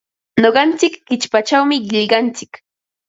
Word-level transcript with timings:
Nuqantsik 0.41 0.95
qichpachawmi 1.07 1.77
qillqantsik. 1.89 2.53